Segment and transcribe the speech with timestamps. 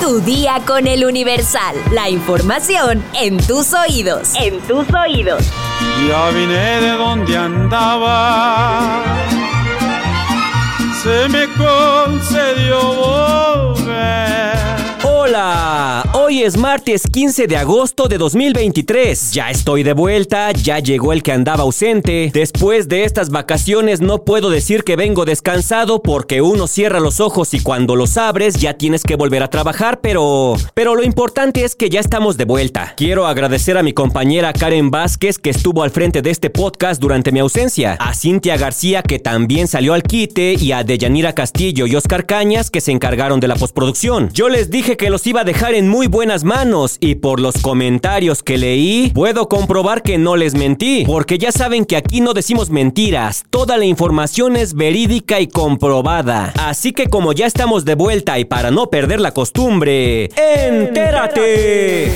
[0.00, 1.76] Tu día con el Universal.
[1.90, 4.34] La información en tus oídos.
[4.34, 5.44] En tus oídos.
[6.06, 9.02] Ya vine de donde andaba.
[11.02, 14.54] Se me concedió volver
[15.02, 19.32] Hola, hoy es martes 15 de agosto de 2023.
[19.32, 22.30] Ya estoy de vuelta, ya llegó el que andaba ausente.
[22.32, 27.52] Después de estas vacaciones no puedo decir que vengo descansado porque uno cierra los ojos
[27.52, 31.74] y cuando los abres ya tienes que volver a trabajar, pero pero lo importante es
[31.76, 32.94] que ya estamos de vuelta.
[32.96, 37.32] Quiero agradecer a mi compañera Karen Vázquez que estuvo al frente de este podcast durante
[37.32, 41.96] mi ausencia, a Cintia García que también salió al quite y a Deyanira Castillo y
[41.96, 44.30] Oscar Cañas que se encargaron de la postproducción.
[44.32, 47.60] Yo les dije que los iba a dejar en muy buenas manos y por los
[47.60, 52.34] comentarios que leí, puedo comprobar que no les mentí, porque ya saben que aquí no
[52.34, 56.52] decimos mentiras, toda la información es verídica y comprobada.
[56.56, 62.12] Así que como ya estamos de vuelta y para no perder la costumbre, ¡entérate!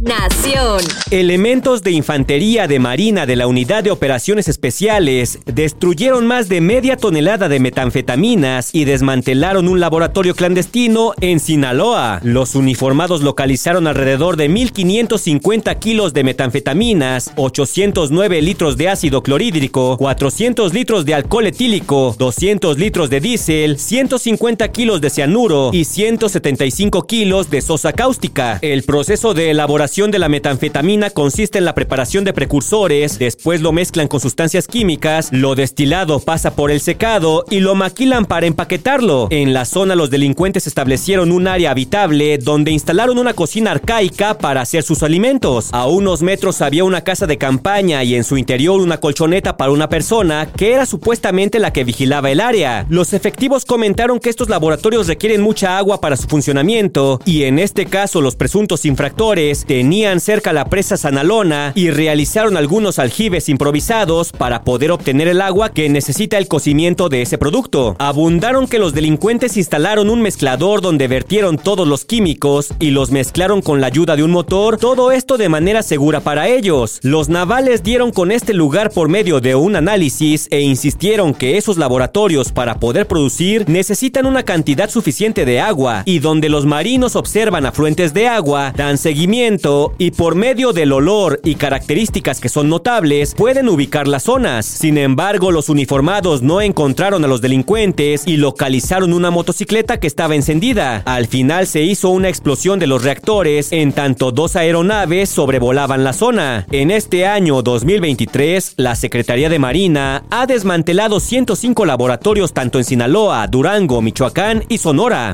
[0.00, 0.80] Nación.
[1.10, 6.96] Elementos de infantería de Marina de la Unidad de Operaciones Especiales destruyeron más de media
[6.96, 12.20] tonelada de metanfetaminas y desmantelaron un laboratorio clandestino en Sinaloa.
[12.22, 20.72] Los uniformados localizaron alrededor de 1.550 kilos de metanfetaminas, 809 litros de ácido clorhídrico, 400
[20.72, 27.50] litros de alcohol etílico, 200 litros de diésel, 150 kilos de cianuro y 175 kilos
[27.50, 28.58] de sosa cáustica.
[28.62, 33.72] El proceso de elaboración de la metanfetamina consiste en la preparación de precursores, después lo
[33.72, 39.26] mezclan con sustancias químicas, lo destilado pasa por el secado y lo maquilan para empaquetarlo.
[39.30, 44.60] En la zona los delincuentes establecieron un área habitable donde instalaron una cocina arcaica para
[44.60, 45.70] hacer sus alimentos.
[45.72, 49.72] A unos metros había una casa de campaña y en su interior una colchoneta para
[49.72, 52.86] una persona que era supuestamente la que vigilaba el área.
[52.88, 57.86] Los efectivos comentaron que estos laboratorios requieren mucha agua para su funcionamiento y en este
[57.86, 64.62] caso los presuntos infractores tenían cerca la presa Sanalona y realizaron algunos aljibes improvisados para
[64.62, 67.96] poder obtener el agua que necesita el cocimiento de ese producto.
[67.98, 73.62] Abundaron que los delincuentes instalaron un mezclador donde vertieron todos los químicos y los mezclaron
[73.62, 76.98] con la ayuda de un motor, todo esto de manera segura para ellos.
[77.00, 81.78] Los navales dieron con este lugar por medio de un análisis e insistieron que esos
[81.78, 87.64] laboratorios para poder producir necesitan una cantidad suficiente de agua y donde los marinos observan
[87.64, 93.34] afluentes de agua, dan seguimiento y por medio del olor y características que son notables
[93.34, 94.66] pueden ubicar las zonas.
[94.66, 100.34] Sin embargo, los uniformados no encontraron a los delincuentes y localizaron una motocicleta que estaba
[100.34, 101.02] encendida.
[101.06, 106.12] Al final se hizo una explosión de los reactores en tanto dos aeronaves sobrevolaban la
[106.12, 106.66] zona.
[106.70, 113.46] En este año 2023, la Secretaría de Marina ha desmantelado 105 laboratorios tanto en Sinaloa,
[113.46, 115.32] Durango, Michoacán y Sonora.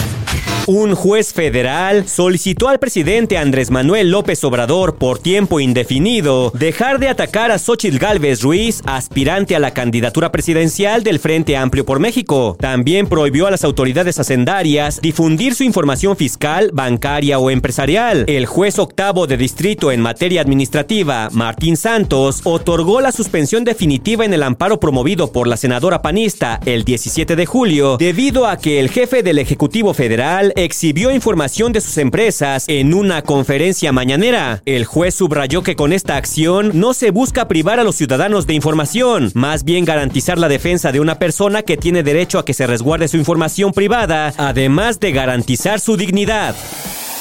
[0.69, 7.09] Un juez federal solicitó al presidente Andrés Manuel López Obrador por tiempo indefinido dejar de
[7.09, 12.57] atacar a Xochitl Gálvez Ruiz, aspirante a la candidatura presidencial del Frente Amplio por México.
[12.59, 18.25] También prohibió a las autoridades hacendarias difundir su información fiscal, bancaria o empresarial.
[18.27, 24.35] El juez octavo de distrito en materia administrativa, Martín Santos, otorgó la suspensión definitiva en
[24.35, 28.91] el amparo promovido por la senadora panista el 17 de julio, debido a que el
[28.91, 34.63] jefe del Ejecutivo Federal exhibió información de sus empresas en una conferencia mañanera.
[34.65, 38.55] El juez subrayó que con esta acción no se busca privar a los ciudadanos de
[38.55, 42.67] información, más bien garantizar la defensa de una persona que tiene derecho a que se
[42.67, 46.55] resguarde su información privada, además de garantizar su dignidad.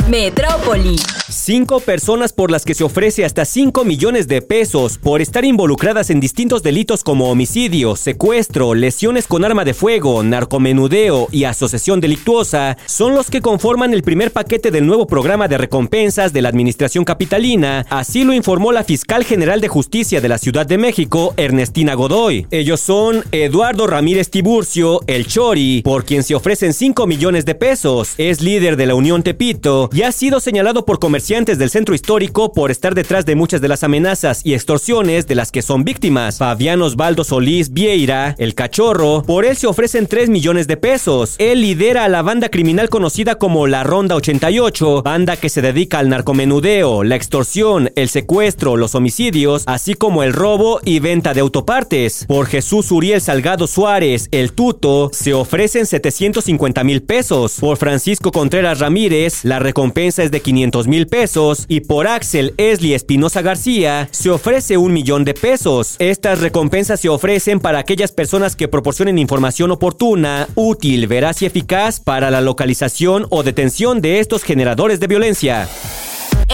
[0.09, 0.97] Metrópoli.
[1.27, 6.11] Cinco personas por las que se ofrece hasta 5 millones de pesos por estar involucradas
[6.11, 12.77] en distintos delitos como homicidio, secuestro, lesiones con arma de fuego, narcomenudeo y asociación delictuosa
[12.85, 17.03] son los que conforman el primer paquete del nuevo programa de recompensas de la Administración
[17.03, 21.95] Capitalina, así lo informó la fiscal general de justicia de la Ciudad de México, Ernestina
[21.95, 22.45] Godoy.
[22.51, 28.13] Ellos son Eduardo Ramírez Tiburcio, el Chori, por quien se ofrecen 5 millones de pesos,
[28.19, 32.52] es líder de la Unión Tepito y ha sido señalado por comerciantes del centro histórico
[32.52, 36.38] por estar detrás de muchas de las amenazas y extorsiones de las que son víctimas.
[36.38, 41.36] Fabián Osvaldo Solís Vieira, el cachorro, por él se ofrecen 3 millones de pesos.
[41.38, 46.00] Él lidera a la banda criminal conocida como la Ronda 88, banda que se dedica
[46.00, 51.40] al narcomenudeo, la extorsión, el secuestro, los homicidios, así como el robo y venta de
[51.40, 52.26] autopartes.
[52.28, 57.59] Por Jesús Uriel Salgado Suárez, el tuto, se ofrecen 750 mil pesos.
[57.62, 62.96] Por Francisco Contreras Ramírez, la recompensa es de 500 mil pesos y por Axel Esli
[62.96, 65.96] Espinosa García se ofrece un millón de pesos.
[65.99, 71.99] Estas recompensas se ofrecen para aquellas personas que proporcionen información oportuna, útil, veraz y eficaz
[71.99, 75.70] para la localización o detención de estos generadores de violencia.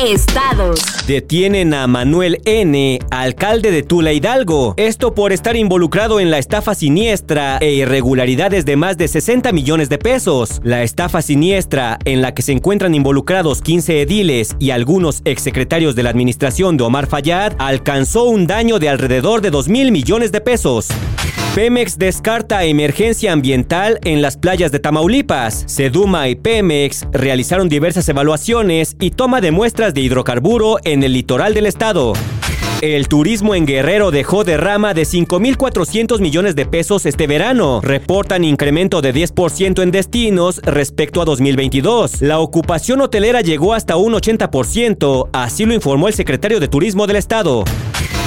[0.08, 0.80] Estados.
[1.06, 4.74] Detienen a Manuel N., alcalde de Tula Hidalgo.
[4.78, 9.90] Esto por estar involucrado en la estafa siniestra e irregularidades de más de 60 millones
[9.90, 10.60] de pesos.
[10.64, 16.04] La estafa siniestra, en la que se encuentran involucrados 15 ediles y algunos exsecretarios de
[16.04, 20.42] la administración de Omar Fayad, alcanzó un daño de alrededor de 2 mil millones de
[20.42, 20.88] pesos.
[21.54, 25.66] Pemex descarta emergencia ambiental en las playas de Tamaulipas.
[25.68, 31.54] Seduma y Pemex realizaron diversas evaluaciones y toma de muestras de hidrocarburo en el litoral
[31.54, 32.14] del estado.
[32.80, 37.82] El turismo en Guerrero dejó derrama de 5.400 millones de pesos este verano.
[37.84, 42.22] Reportan incremento de 10% en destinos respecto a 2022.
[42.22, 47.18] La ocupación hotelera llegó hasta un 80%, así lo informó el secretario de Turismo del
[47.18, 47.66] estado.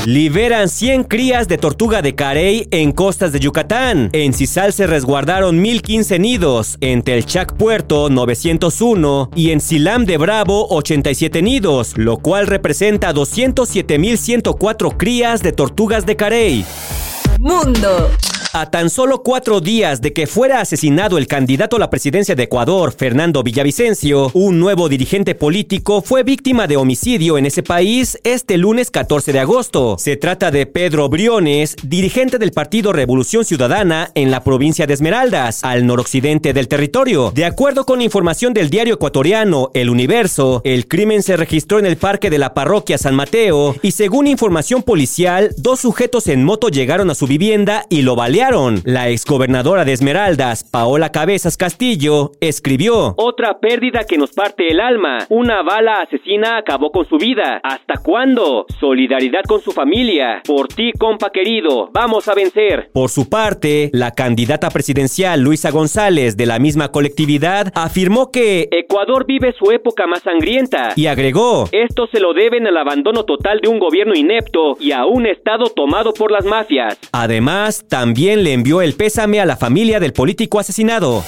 [0.07, 4.11] Liberan 100 crías de tortuga de carey en costas de Yucatán.
[4.13, 10.67] En Cisal se resguardaron 1015 nidos, en Telchac Puerto 901 y en Silam de Bravo
[10.69, 16.67] 87 nidos, lo cual representa 207.104 crías de tortugas de carey.
[17.41, 18.11] Mundo.
[18.57, 22.45] A tan solo cuatro días de que fuera asesinado el candidato a la presidencia de
[22.45, 28.57] Ecuador, Fernando Villavicencio, un nuevo dirigente político fue víctima de homicidio en ese país este
[28.57, 29.97] lunes 14 de agosto.
[29.99, 35.65] Se trata de Pedro Briones, dirigente del Partido Revolución Ciudadana en la provincia de Esmeraldas,
[35.65, 37.33] al noroccidente del territorio.
[37.35, 41.97] De acuerdo con información del diario ecuatoriano El Universo, el crimen se registró en el
[41.97, 47.11] parque de la parroquia San Mateo y según información policial, dos sujetos en moto llegaron
[47.11, 53.59] a su vivienda y lo balearon la exgobernadora de Esmeraldas, Paola Cabezas Castillo, escribió: Otra
[53.59, 55.21] pérdida que nos parte el alma.
[55.31, 57.63] Una bala asesina acabó con su vida.
[57.65, 58.67] ¿Hasta cuándo?
[58.79, 60.43] Solidaridad con su familia.
[60.47, 61.89] Por ti, compa querido.
[61.95, 62.91] Vamos a vencer.
[62.93, 69.25] Por su parte, la candidata presidencial Luisa González, de la misma colectividad, afirmó que Ecuador
[69.25, 73.69] vive su época más sangrienta y agregó: Esto se lo deben al abandono total de
[73.69, 76.99] un gobierno inepto y a un Estado tomado por las mafias.
[77.13, 81.23] Además, también le envió el pésame a la familia del político asesinado.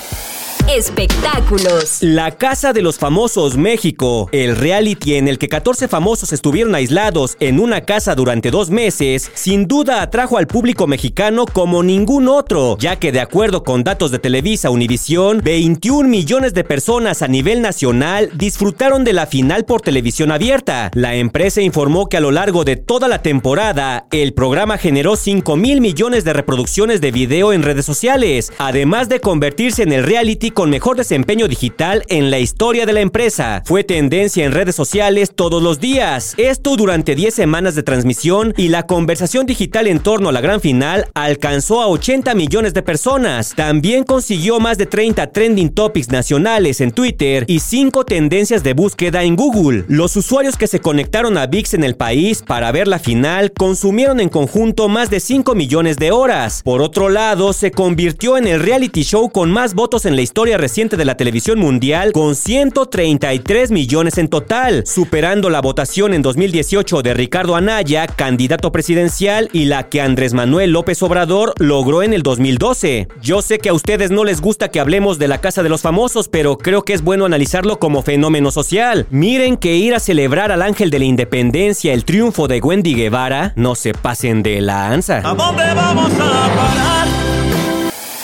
[0.69, 1.99] Espectáculos.
[2.01, 7.37] La Casa de los Famosos México, el reality en el que 14 famosos estuvieron aislados
[7.39, 12.77] en una casa durante dos meses, sin duda atrajo al público mexicano como ningún otro,
[12.81, 17.63] ya que de acuerdo con datos de Televisa Univisión, 21 millones de personas a nivel
[17.63, 20.91] nacional disfrutaron de la final por televisión abierta.
[20.95, 25.55] La empresa informó que a lo largo de toda la temporada, el programa generó 5
[25.55, 30.56] mil millones de reproducciones de video en redes sociales, además de convertirse en el reality
[30.57, 33.63] con mejor desempeño digital en la historia de la empresa.
[33.67, 36.33] Fue tendencia en redes sociales todos los días.
[36.39, 40.63] Esto durante 10 semanas de transmisión y la conversación digital en torno a la gran
[40.63, 43.53] final alcanzó a 80 millones de personas.
[43.55, 49.25] También consiguió más de 30 trending topics nacionales en Twitter y 5 tendencias de búsqueda
[49.25, 49.85] en Google.
[49.89, 54.21] Los usuarios que se conectaron a VIX en el país para ver la final consumieron
[54.21, 56.63] en conjunto más de 5 millones de horas.
[56.65, 60.46] Por otro lado, se convirtió en el reality show con más votos en la historia
[60.55, 67.03] reciente de la televisión mundial con 133 millones en total, superando la votación en 2018
[67.03, 72.23] de Ricardo Anaya, candidato presidencial, y la que Andrés Manuel López Obrador logró en el
[72.23, 73.09] 2012.
[73.21, 75.83] Yo sé que a ustedes no les gusta que hablemos de la Casa de los
[75.83, 79.07] Famosos, pero creo que es bueno analizarlo como fenómeno social.
[79.11, 83.53] Miren que ir a celebrar al Ángel de la Independencia el triunfo de Wendy Guevara,
[83.57, 85.19] no se pasen de la ansa.
[85.25, 87.46] ¿A vamos a parar?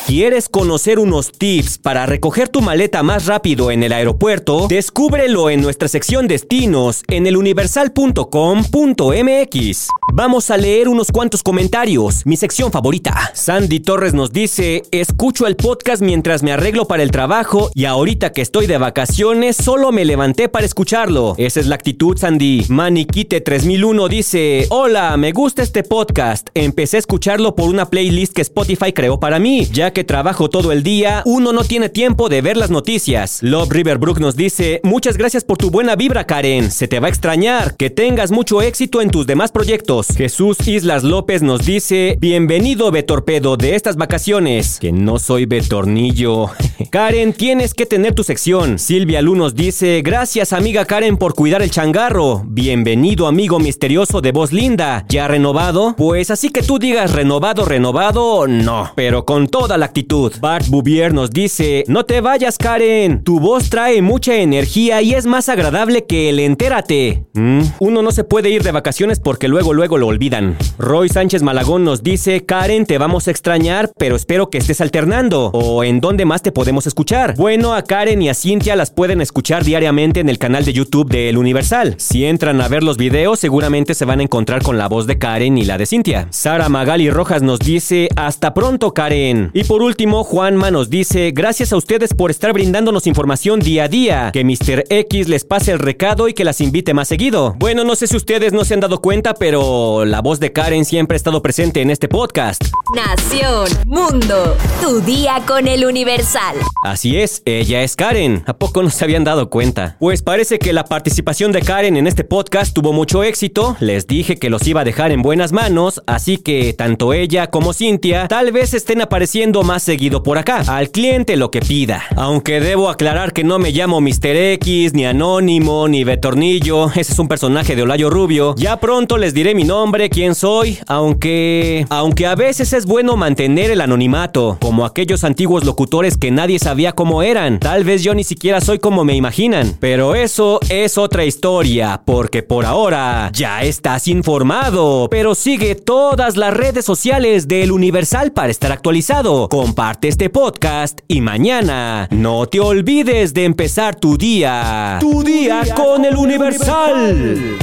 [0.06, 4.66] ¿Quieres conocer unos tips para recoger tu maleta más rápido en el aeropuerto?
[4.68, 9.88] Descúbrelo en nuestra sección destinos en eluniversal.com.mx.
[10.12, 13.30] Vamos a leer unos cuantos comentarios, mi sección favorita.
[13.32, 18.32] Sandy Torres nos dice, escucho el podcast mientras me arreglo para el trabajo y ahorita
[18.32, 21.34] que estoy de vacaciones solo me levanté para escucharlo.
[21.38, 22.66] Esa es la actitud, Sandy.
[22.68, 26.48] Maniquite 3001 dice, hola, me gusta este podcast.
[26.54, 30.72] Empecé a escucharlo por una playlist que Spotify creó para mí, ya que trabajo todo
[30.72, 33.42] el día, uno no tiene tiempo de ver las noticias.
[33.42, 36.70] Love Riverbrook nos dice, muchas gracias por tu buena vibra, Karen.
[36.70, 37.76] Se te va a extrañar.
[37.76, 40.08] Que tengas mucho éxito en tus demás proyectos.
[40.16, 44.78] Jesús Islas López nos dice, bienvenido Betorpedo de estas vacaciones.
[44.80, 46.50] Que no soy Betornillo.
[46.90, 48.78] Karen, tienes que tener tu sección.
[48.78, 52.42] Silvia Lu nos dice, gracias amiga Karen por cuidar el changarro.
[52.46, 55.04] Bienvenido amigo misterioso de voz linda.
[55.08, 55.94] ¿Ya renovado?
[55.96, 58.92] Pues así que tú digas renovado, renovado, no.
[58.94, 60.32] Pero con toda la actitud.
[60.40, 65.26] Bart Bouvier nos dice, no te vayas Karen, tu voz trae mucha energía y es
[65.26, 67.24] más agradable que el entérate.
[67.34, 70.56] Mm, uno no se puede ir de vacaciones porque luego luego lo olvidan.
[70.78, 75.50] Roy Sánchez Malagón nos dice, Karen, te vamos a extrañar, pero espero que estés alternando.
[75.52, 77.34] ¿O en dónde más te podemos escuchar?
[77.36, 81.10] Bueno, a Karen y a Cintia las pueden escuchar diariamente en el canal de YouTube
[81.10, 81.94] de El Universal.
[81.98, 85.18] Si entran a ver los videos, seguramente se van a encontrar con la voz de
[85.18, 86.28] Karen y la de Cintia.
[86.30, 89.50] Sara Magali Rojas nos dice, hasta pronto Karen.
[89.52, 93.88] Y por último, Juanma nos dice, gracias a ustedes por estar brindándonos información día a
[93.88, 94.30] día.
[94.30, 94.84] Que Mr.
[94.90, 97.54] X les pase el recado y que las invite más seguido.
[97.58, 100.84] Bueno, no sé si ustedes no se han dado cuenta, pero la voz de Karen
[100.84, 102.62] siempre ha estado presente en este podcast.
[102.94, 106.56] Nación, mundo, tu día con el Universal.
[106.84, 108.44] Así es, ella es Karen.
[108.46, 109.96] ¿A poco no se habían dado cuenta?
[110.00, 113.78] Pues parece que la participación de Karen en este podcast tuvo mucho éxito.
[113.80, 117.72] Les dije que los iba a dejar en buenas manos, así que tanto ella como
[117.72, 120.62] Cintia tal vez estén apareciendo más seguido por acá.
[120.66, 122.02] Al cliente lo que pida.
[122.16, 124.36] Aunque debo aclarar que no me llamo Mr.
[124.54, 126.86] X, ni Anónimo, ni Betornillo.
[126.94, 128.54] Ese es un personaje de Olayo Rubio.
[128.56, 131.86] Ya pronto les diré mi nombre, quién soy, aunque...
[131.88, 136.92] Aunque a veces es bueno mantener el anonimato, como aquellos antiguos locutores que nadie sabía
[136.92, 137.60] cómo eran.
[137.60, 139.76] Tal vez yo ni siquiera soy como me imaginan.
[139.80, 145.08] Pero eso es otra historia, porque por ahora ya estás informado.
[145.10, 149.48] Pero sigue todas las redes sociales del Universal para estar actualizado.
[149.52, 154.96] Comparte este podcast y mañana no te olvides de empezar tu día.
[154.98, 157.58] Tu día con el Universal.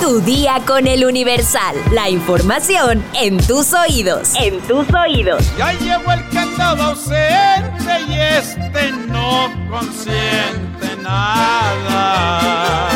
[0.00, 1.74] Tu día con el Universal.
[1.90, 4.34] La información en tus oídos.
[4.36, 5.44] En tus oídos.
[5.58, 12.95] Ya llegó el andaba ausente y este no consiente nada.